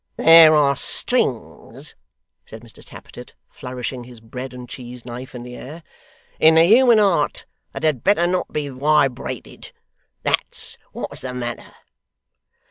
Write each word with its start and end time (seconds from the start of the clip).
'There 0.17 0.55
are 0.55 0.75
strings,' 0.75 1.93
said 2.43 2.63
Mr 2.63 2.83
Tappertit, 2.83 3.35
flourishing 3.47 4.03
his 4.03 4.19
bread 4.19 4.51
and 4.51 4.67
cheese 4.67 5.05
knife 5.05 5.35
in 5.35 5.43
the 5.43 5.53
air, 5.55 5.83
'in 6.39 6.55
the 6.55 6.63
human 6.63 6.97
heart 6.97 7.45
that 7.73 7.83
had 7.83 8.03
better 8.03 8.25
not 8.25 8.51
be 8.51 8.67
wibrated. 8.71 9.71
That's 10.23 10.79
what's 10.91 11.21
the 11.21 11.35
matter. 11.35 11.75